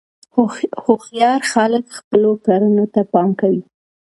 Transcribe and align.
هوښیار 0.83 1.41
خلک 1.53 1.83
خپلو 1.99 2.31
کړنو 2.45 2.85
ته 2.93 3.01
پام 3.13 3.29
کوي. 3.41 3.61